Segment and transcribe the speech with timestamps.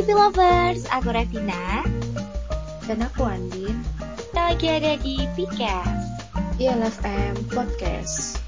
[0.00, 1.84] Hai Lovers, aku Revina.
[2.88, 3.84] Dan aku Andin.
[4.16, 6.00] Kita lagi ada di Pikas
[6.56, 8.40] ILFM Podcast.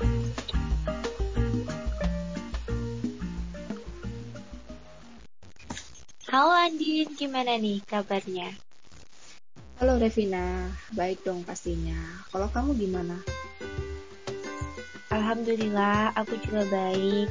[6.32, 8.48] Halo Andin, gimana nih kabarnya?
[9.76, 12.24] Halo Revina, baik dong pastinya.
[12.32, 13.20] Kalau kamu gimana?
[15.12, 17.28] Alhamdulillah, aku juga baik.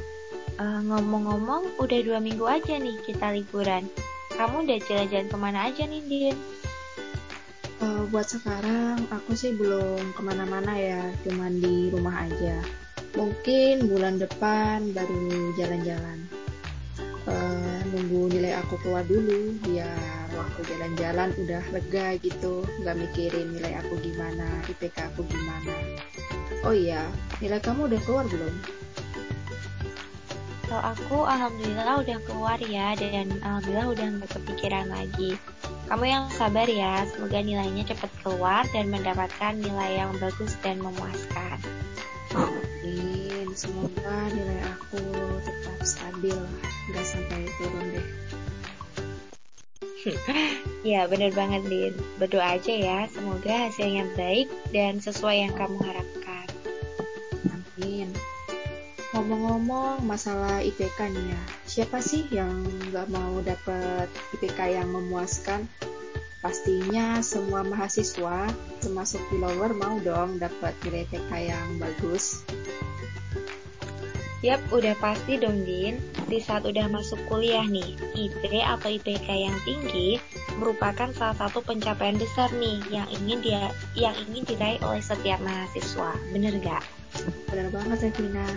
[0.62, 3.90] Uh, Ngomong-ngomong, udah dua minggu aja nih kita liburan
[4.42, 6.36] kamu udah jalan-jalan ke mana aja nih, Din?
[7.78, 12.58] Uh, buat sekarang, aku sih belum ke mana-mana ya, cuman di rumah aja.
[13.14, 16.26] Mungkin bulan depan baru jalan-jalan.
[17.22, 23.78] Uh, nunggu nilai aku keluar dulu, biar waktu jalan-jalan udah lega gitu, nggak mikirin nilai
[23.78, 25.74] aku gimana, IPK aku gimana.
[26.66, 27.06] Oh iya,
[27.38, 28.81] nilai kamu udah keluar belum?
[30.72, 35.36] Kalau aku alhamdulillah udah keluar ya dan alhamdulillah udah nggak kepikiran lagi.
[35.84, 41.60] Kamu yang sabar ya, semoga nilainya cepat keluar dan mendapatkan nilai yang bagus dan memuaskan.
[42.32, 45.04] Amin, semoga nilai aku
[45.44, 46.40] tetap stabil,
[46.88, 48.08] nggak sampai turun deh.
[50.96, 56.11] ya bener banget Din, berdoa aja ya, semoga hasilnya baik dan sesuai yang kamu harapkan.
[59.12, 65.68] Ngomong-ngomong masalah IPK nih ya, siapa sih yang nggak mau dapat IPK yang memuaskan?
[66.40, 68.48] Pastinya semua mahasiswa,
[68.80, 72.40] termasuk follower mau dong dapat nilai IPK yang bagus.
[74.42, 76.02] Yap, udah pasti dong Din.
[76.26, 80.18] Di saat udah masuk kuliah nih, IP atau IPK yang tinggi
[80.58, 86.16] merupakan salah satu pencapaian besar nih yang ingin dia yang ingin diraih oleh setiap mahasiswa.
[86.34, 86.82] Bener gak?
[87.52, 88.48] Bener banget Revina.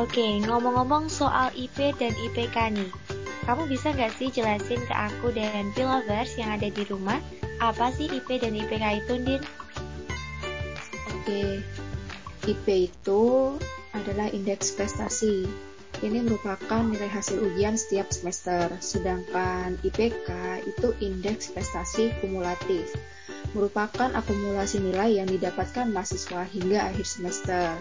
[0.00, 2.88] Oke, ngomong-ngomong soal IP dan IPK nih.
[3.44, 7.20] Kamu bisa nggak sih jelasin ke aku dan Pilovers yang ada di rumah,
[7.60, 9.42] apa sih IP dan IPK itu, Din?
[11.12, 11.60] Oke,
[12.48, 13.52] IP itu
[13.92, 15.44] adalah indeks prestasi.
[16.00, 22.88] Ini merupakan nilai hasil ujian setiap semester, sedangkan IPK itu indeks prestasi kumulatif,
[23.52, 27.76] merupakan akumulasi nilai yang didapatkan mahasiswa hingga akhir semester.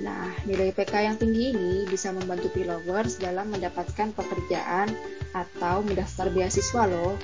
[0.00, 4.88] Nah, nilai IPK yang tinggi ini bisa membantu P-Lovers dalam mendapatkan pekerjaan
[5.36, 7.20] atau mendaftar beasiswa loh.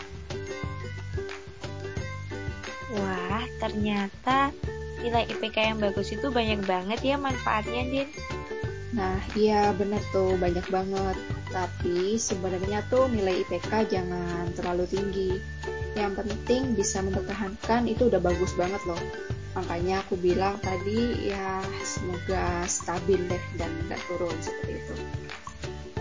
[2.96, 4.52] Wah, ternyata
[5.00, 8.08] nilai IPK yang bagus itu banyak banget ya manfaatnya, Din.
[8.92, 11.16] Nah, iya bener tuh, banyak banget.
[11.48, 15.32] Tapi sebenarnya tuh nilai IPK jangan terlalu tinggi.
[15.96, 19.00] Yang penting bisa mempertahankan itu udah bagus banget loh
[19.56, 24.94] makanya aku bilang tadi ya semoga stabil deh dan nggak turun seperti itu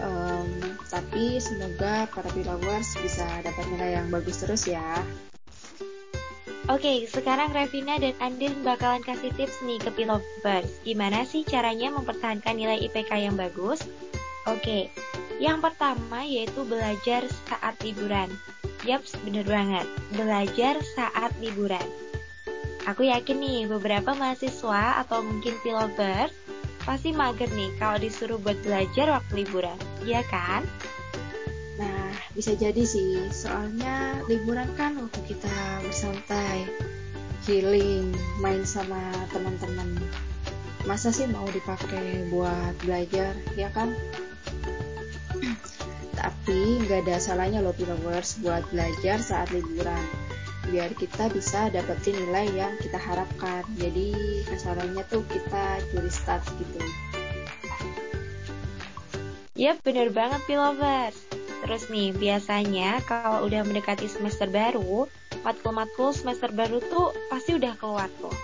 [0.04, 5.00] um, tapi semoga para followers bisa dapat nilai yang bagus terus ya
[6.66, 10.82] Oke, sekarang Revina dan Andin bakalan kasih tips nih ke Pilovers.
[10.82, 13.86] Gimana sih caranya mempertahankan nilai IPK yang bagus?
[14.50, 14.90] Oke,
[15.38, 18.34] yang pertama yaitu belajar saat liburan.
[18.82, 19.86] Yaps, bener banget.
[20.18, 21.86] Belajar saat liburan.
[22.86, 26.30] Aku yakin nih beberapa mahasiswa atau mungkin pilover
[26.86, 29.74] pasti mager nih kalau disuruh buat belajar waktu liburan,
[30.06, 30.62] iya kan?
[31.82, 36.70] Nah, bisa jadi sih, soalnya liburan kan waktu kita bersantai,
[37.50, 39.02] healing, main sama
[39.34, 39.98] teman-teman.
[40.86, 43.98] Masa sih mau dipakai buat belajar, ya kan?
[46.22, 50.25] Tapi nggak ada salahnya loh lovers buat belajar saat liburan
[50.70, 54.12] biar kita bisa dapetin nilai yang kita harapkan jadi
[54.50, 56.80] kasarannya tuh kita curi start gitu
[59.56, 61.16] Yap, bener banget Pilovers.
[61.64, 65.08] Terus nih, biasanya kalau udah mendekati semester baru,
[65.48, 68.36] matkul-matkul semester baru tuh pasti udah keluar tuh.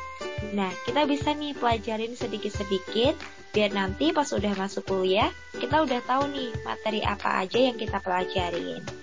[0.56, 3.20] Nah, kita bisa nih pelajarin sedikit-sedikit,
[3.52, 5.28] biar nanti pas udah masuk kuliah,
[5.60, 9.01] kita udah tahu nih materi apa aja yang kita pelajarin.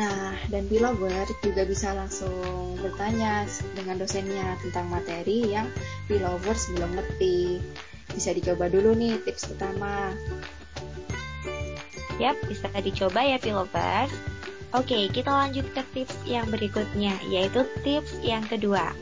[0.00, 3.44] Nah, dan Pilover juga bisa langsung bertanya
[3.76, 5.68] dengan dosennya tentang materi yang
[6.08, 7.60] Pilovers belum ngerti.
[8.08, 10.16] Bisa dicoba dulu nih tips pertama.
[12.16, 14.08] Yap, bisa dicoba ya Pilovers.
[14.72, 18.96] Oke, kita lanjut ke tips yang berikutnya, yaitu tips yang kedua.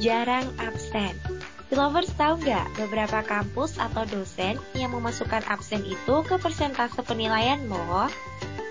[0.00, 1.12] Jarang absen.
[1.68, 8.08] Pilovers tahu nggak beberapa kampus atau dosen yang memasukkan absen itu ke persentase penilaian loh?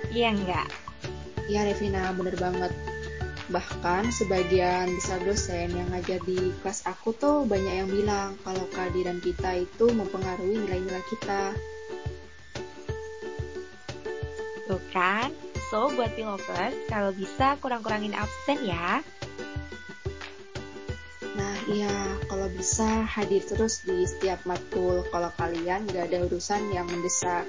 [0.10, 0.91] Iya nggak?
[1.50, 2.74] Ya Revina, bener banget.
[3.52, 9.20] Bahkan sebagian besar dosen yang ngajar di kelas aku tuh banyak yang bilang kalau kehadiran
[9.20, 11.52] kita itu mempengaruhi nilai-nilai kita.
[14.72, 15.36] Tuh kan?
[15.72, 19.00] So, buat pilovers, kalau bisa kurang-kurangin absen ya.
[21.36, 21.96] Nah, iya,
[22.28, 27.48] kalau bisa hadir terus di setiap matkul kalau kalian gak ada urusan yang mendesak.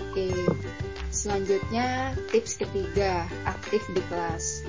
[0.00, 0.32] Oke,
[1.22, 4.66] selanjutnya tips ketiga, aktif di kelas.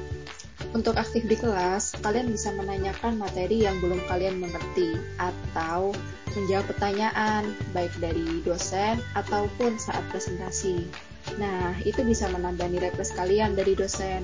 [0.77, 5.97] Untuk aktif di kelas, kalian bisa menanyakan materi yang belum kalian mengerti atau
[6.37, 10.85] menjawab pertanyaan baik dari dosen ataupun saat presentasi.
[11.41, 14.21] Nah, itu bisa menambah nilai plus kalian dari dosen.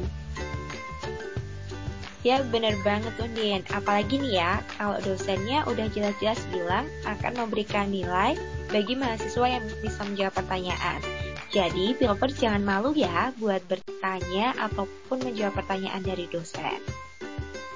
[2.21, 7.89] Ya bener banget tuh Din, apalagi nih ya, kalau dosennya udah jelas-jelas bilang akan memberikan
[7.89, 8.37] nilai
[8.69, 11.18] bagi mahasiswa yang bisa menjawab pertanyaan.
[11.49, 16.77] Jadi, Pilopers jangan malu ya buat bertanya ataupun menjawab pertanyaan dari dosen.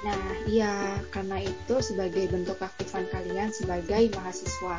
[0.06, 4.78] Nah, iya, karena itu sebagai bentuk aktifan kalian sebagai mahasiswa.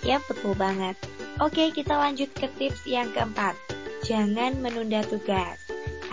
[0.00, 0.96] Ya, betul banget.
[1.42, 3.58] Oke, kita lanjut ke tips yang keempat.
[4.06, 5.58] Jangan menunda tugas.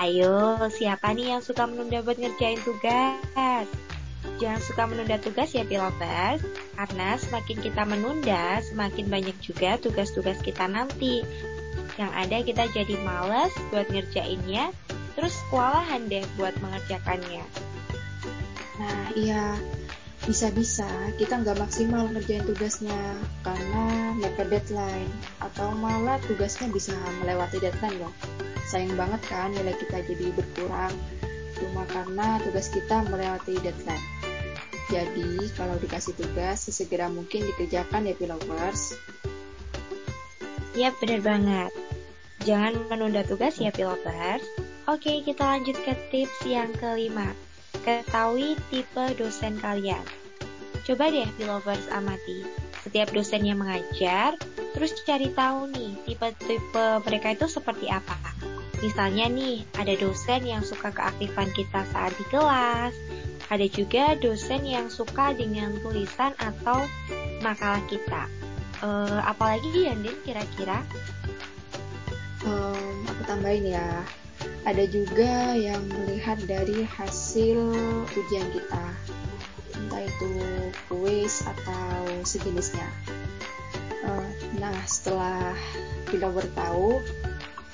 [0.01, 3.67] Ayo, siapa nih yang suka menunda buat ngerjain tugas?
[4.41, 6.41] Jangan suka menunda tugas ya Pilopers,
[6.73, 11.21] karena semakin kita menunda, semakin banyak juga tugas-tugas kita nanti.
[12.01, 14.73] Yang ada kita jadi males buat ngerjainnya,
[15.13, 17.45] terus kewalahan deh buat mengerjakannya.
[18.81, 19.61] Nah, iya,
[20.25, 20.85] bisa-bisa
[21.17, 25.09] kita nggak maksimal ngerjain tugasnya karena mepet deadline
[25.41, 28.13] atau malah tugasnya bisa melewati deadline loh
[28.69, 30.93] sayang banget kan nilai kita jadi berkurang
[31.57, 34.20] cuma karena tugas kita melewati deadline
[34.91, 38.93] jadi kalau dikasih tugas sesegera mungkin dikerjakan ya pilovers
[40.75, 41.71] Yap bener banget
[42.43, 44.43] jangan menunda tugas ya pilovers
[44.89, 47.31] Oke kita lanjut ke tips yang kelima
[47.81, 50.05] Ketahui tipe dosen kalian.
[50.85, 52.45] Coba deh lovers amati.
[52.85, 54.37] Setiap dosen yang mengajar,
[54.77, 58.17] terus cari tahu nih tipe-tipe mereka itu seperti apa.
[58.81, 62.93] Misalnya nih, ada dosen yang suka keaktifan kita saat di kelas,
[63.51, 66.87] ada juga dosen yang suka dengan tulisan atau
[67.43, 68.31] makalah kita.
[68.79, 70.79] Uh, apalagi Yandin kira-kira?
[72.47, 74.07] Um, aku tambahin ya,
[74.63, 77.59] ada juga yang melihat dari hasil
[78.07, 78.85] ujian kita,
[79.77, 80.31] entah itu
[80.87, 82.87] kuis atau sejenisnya.
[84.01, 84.25] Uh,
[84.57, 85.53] nah, setelah
[86.09, 86.97] Pilover tahu,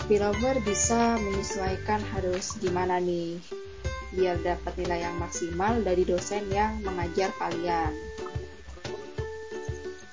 [0.10, 3.40] Pilover bisa menyesuaikan harus gimana nih
[4.18, 7.94] biar dapat nilai yang maksimal dari dosen yang mengajar kalian.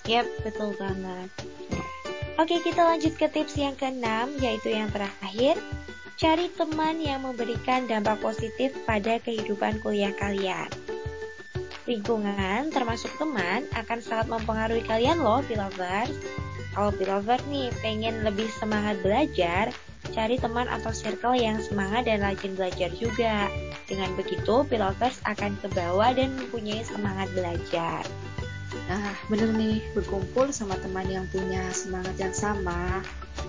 [0.05, 1.33] Yap, betul banget.
[2.37, 5.57] Oke, kita lanjut ke tips yang keenam, yaitu yang terakhir,
[6.15, 10.71] Cari teman yang memberikan dampak positif pada kehidupan kuliah kalian.
[11.91, 16.15] Lingkungan, termasuk teman, akan sangat mempengaruhi kalian loh, Pilovers.
[16.71, 19.75] Kalau Pilover nih pengen lebih semangat belajar,
[20.15, 23.51] cari teman atau circle yang semangat dan rajin belajar juga.
[23.85, 28.01] Dengan begitu, Pilovers akan ke bawah dan mempunyai semangat belajar.
[28.89, 33.05] Nah, bener nih, berkumpul sama teman yang punya semangat yang sama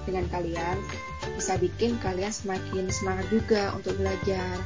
[0.05, 0.77] dengan kalian
[1.33, 4.59] bisa bikin kalian semakin semangat juga untuk belajar.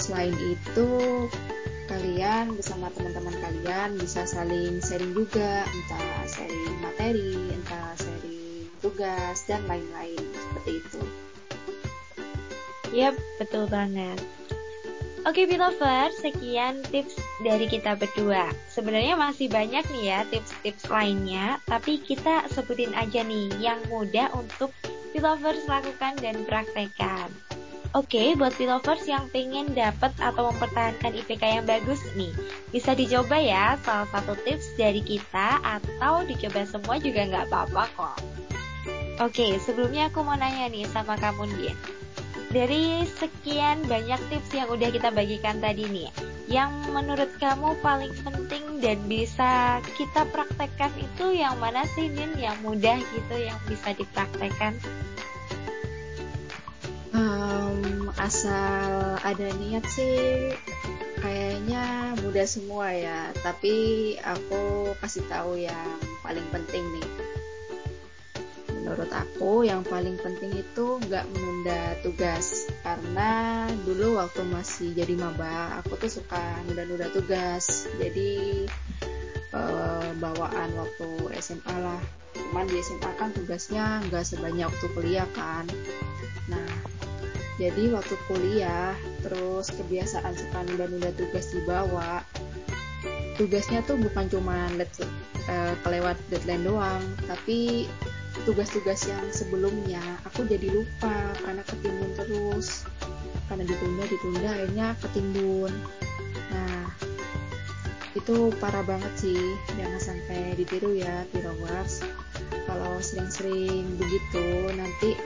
[0.00, 0.90] Selain itu,
[1.86, 9.62] kalian bersama teman-teman kalian bisa saling sharing juga, entah sharing materi, entah sharing tugas, dan
[9.70, 11.00] lain-lain seperti itu.
[12.92, 14.20] Yap, betul banget.
[15.22, 17.14] Oke Belover, sekian tips
[17.46, 18.50] dari kita berdua.
[18.66, 24.74] Sebenarnya masih banyak nih ya tips-tips lainnya, tapi kita sebutin aja nih yang mudah untuk
[25.14, 27.30] Belovers lakukan dan praktekkan.
[27.94, 32.34] Oke, buat Belovers yang pengen dapat atau mempertahankan IPK yang bagus nih,
[32.74, 38.18] bisa dicoba ya salah satu tips dari kita atau dicoba semua juga nggak apa-apa kok.
[39.22, 42.01] Oke, sebelumnya aku mau nanya nih sama kamu Din.
[42.52, 46.12] Dari sekian banyak tips yang udah kita bagikan tadi nih,
[46.52, 52.36] yang menurut kamu paling penting dan bisa kita praktekkan itu yang mana sih Din?
[52.36, 54.76] Yang mudah gitu, yang bisa dipraktekkan?
[57.16, 60.52] Um, asal ada niat sih,
[61.24, 63.32] kayaknya mudah semua ya.
[63.40, 63.72] Tapi
[64.20, 65.88] aku kasih tahu yang
[66.20, 67.21] paling penting nih
[68.92, 72.68] menurut aku yang paling penting itu nggak menunda tugas.
[72.84, 77.88] Karena dulu waktu masih jadi maba aku tuh suka nunda-nunda tugas.
[77.96, 78.68] Jadi
[79.56, 81.08] eh, bawaan waktu
[81.40, 82.00] SMA lah.
[82.36, 85.64] Cuman di SMA kan tugasnya nggak sebanyak waktu kuliah kan.
[86.52, 86.68] Nah
[87.56, 88.92] jadi waktu kuliah
[89.24, 92.20] terus kebiasaan suka nunda-nunda tugas dibawa
[93.36, 94.90] tugasnya tuh bukan cuma let,
[95.48, 97.88] uh, kelewat deadline doang tapi
[98.42, 102.88] tugas-tugas yang sebelumnya aku jadi lupa karena ketimbun terus.
[103.46, 105.72] Karena ditunda ditunda akhirnya ketimbun.
[106.50, 106.88] Nah
[108.16, 109.42] itu parah banget sih.
[109.76, 112.02] Jangan sampai ditiru ya tirawars.
[112.64, 115.16] Kalau sering-sering begitu nanti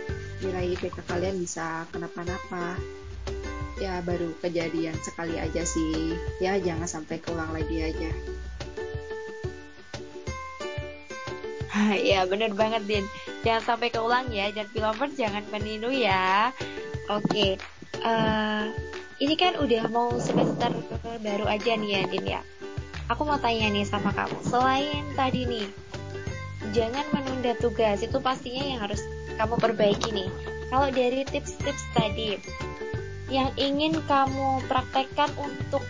[0.42, 2.76] nilai IPK kalian bisa kenapa-napa.
[3.76, 6.18] Ya baru kejadian sekali aja sih.
[6.42, 8.36] Ya jangan sampai keulang lagi aja
[12.11, 13.04] ya bener banget Din.
[13.47, 16.50] Jangan sampai keulang ya dan pilover jangan meniru ya.
[17.06, 17.50] Oke okay.
[18.02, 18.62] uh, eh,
[19.23, 20.75] ini kan udah mau semester
[21.23, 22.40] baru aja nih ya Din ya.
[23.06, 25.66] Aku mau tanya nih sama kamu selain tadi nih
[26.75, 29.00] jangan menunda tugas itu pastinya yang harus
[29.38, 30.28] kamu perbaiki nih.
[30.66, 32.40] Kalau dari tips-tips tadi
[33.30, 35.83] yang ingin kamu praktekkan untuk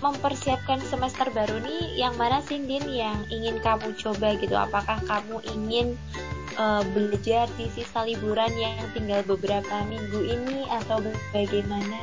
[0.00, 4.56] mempersiapkan semester baru nih yang mana sih Din yang ingin kamu coba gitu?
[4.56, 5.96] Apakah kamu ingin
[6.56, 11.04] uh, belajar di sisa liburan yang tinggal beberapa minggu ini atau
[11.36, 12.00] bagaimana?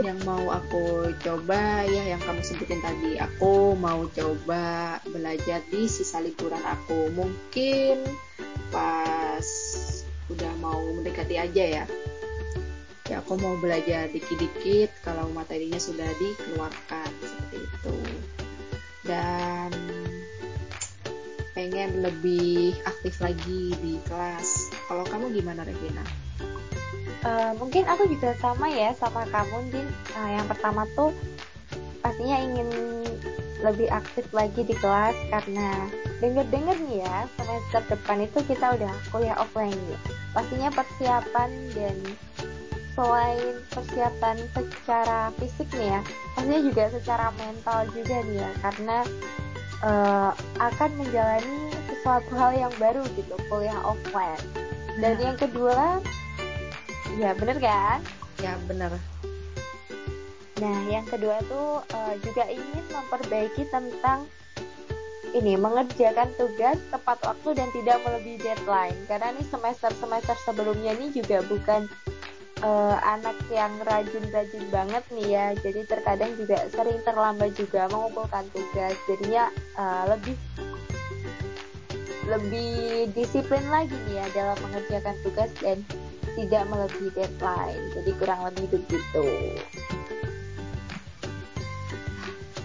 [0.00, 3.18] Yang mau aku coba ya yang kamu sebutin tadi.
[3.18, 7.10] Aku mau coba belajar di sisa liburan aku.
[7.16, 8.06] Mungkin
[8.70, 9.48] pas
[10.30, 11.84] udah mau mendekati aja ya
[13.30, 17.94] aku mau belajar dikit-dikit kalau materinya sudah dikeluarkan seperti itu.
[19.06, 19.70] Dan
[21.54, 24.74] pengen lebih aktif lagi di kelas.
[24.90, 26.02] Kalau kamu gimana Revina?
[27.22, 29.86] Uh, mungkin aku juga sama ya sama kamu Din
[30.18, 31.14] uh, yang pertama tuh
[32.02, 32.66] pastinya ingin
[33.62, 35.86] lebih aktif lagi di kelas karena
[36.18, 39.98] denger-denger nih ya semester depan itu kita udah kuliah offline ya.
[40.34, 41.94] Pastinya persiapan dan
[43.00, 46.00] selain persiapan secara fisik nih ya,
[46.36, 48.98] pastinya juga secara mental juga nih ya, karena
[49.80, 50.30] uh,
[50.60, 54.44] akan menjalani sesuatu hal yang baru gitu, kuliah offline.
[55.00, 55.32] Dan nah.
[55.32, 56.04] yang kedua,
[57.16, 58.04] ya bener kan?
[58.44, 58.92] Ya bener.
[60.60, 64.28] Nah, yang kedua tuh uh, juga ingin memperbaiki tentang
[65.32, 71.14] ini mengerjakan tugas tepat waktu dan tidak melebihi deadline karena ini semester semester sebelumnya ini
[71.14, 71.86] juga bukan
[72.62, 75.46] uh, anak yang rajin-rajin banget nih ya.
[75.58, 78.94] Jadi terkadang juga sering terlambat juga mengumpulkan tugas.
[79.08, 80.36] Jadinya uh, lebih
[82.28, 85.82] lebih disiplin lagi nih ya dalam mengerjakan tugas dan
[86.38, 87.84] tidak melebihi deadline.
[87.96, 89.26] Jadi kurang lebih begitu.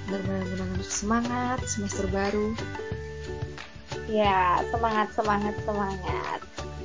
[0.05, 2.53] Benar-benar semangat semester baru.
[4.05, 6.39] Ya semangat semangat semangat.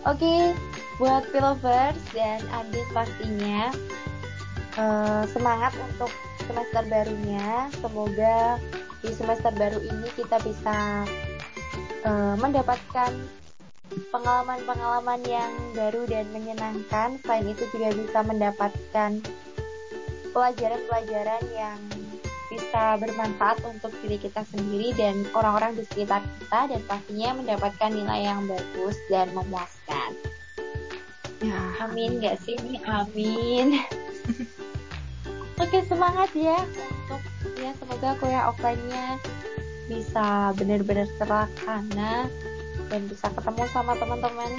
[0.08, 0.69] Oke okay
[1.00, 3.72] buat Pilovers dan Adit pastinya
[4.76, 6.12] uh, semangat untuk
[6.44, 7.72] semester barunya.
[7.80, 8.60] Semoga
[9.00, 11.08] di semester baru ini kita bisa
[12.04, 13.16] uh, mendapatkan
[14.12, 17.16] pengalaman-pengalaman yang baru dan menyenangkan.
[17.24, 19.10] Selain itu juga bisa mendapatkan
[20.36, 21.80] pelajaran-pelajaran yang
[22.52, 28.20] bisa bermanfaat untuk diri kita sendiri dan orang-orang di sekitar kita dan pastinya mendapatkan nilai
[28.26, 29.79] yang bagus dan memuaskan.
[31.40, 32.56] Ya, amin gak sih?
[32.84, 33.80] Amin.
[35.60, 36.56] Oke semangat ya
[37.04, 37.20] untuk
[37.60, 39.20] ya semoga kuliah offline-nya
[39.88, 42.28] bisa benar-benar terlaksana
[42.88, 44.52] dan bisa ketemu sama teman-teman.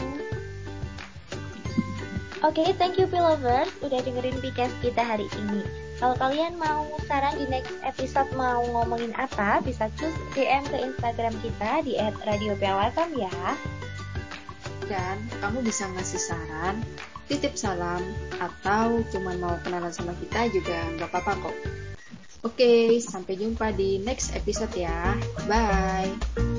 [2.42, 5.62] Oke, okay, thank you Pilovers udah dengerin podcast kita hari ini.
[6.02, 11.38] Kalau kalian mau saran di next episode mau ngomongin apa, bisa cus DM ke Instagram
[11.46, 11.94] kita di
[12.26, 13.54] @radiopiawasam ya
[14.92, 16.84] dan kamu bisa ngasih saran,
[17.32, 18.04] titip salam,
[18.44, 21.56] atau cuma mau kenalan sama kita juga nggak apa-apa kok.
[22.44, 25.16] Oke, sampai jumpa di next episode ya.
[25.48, 26.51] Bye.